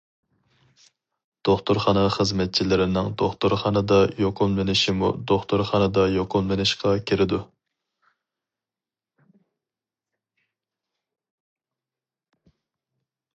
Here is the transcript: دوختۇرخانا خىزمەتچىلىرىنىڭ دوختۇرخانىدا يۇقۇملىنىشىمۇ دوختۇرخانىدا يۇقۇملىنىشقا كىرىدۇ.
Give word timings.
دوختۇرخانا 1.49 2.05
خىزمەتچىلىرىنىڭ 2.15 3.11
دوختۇرخانىدا 3.21 3.99
يۇقۇملىنىشىمۇ 4.23 5.11
دوختۇرخانىدا 5.33 6.07
يۇقۇملىنىشقا 6.15 6.97
كىرىدۇ. 7.11 7.43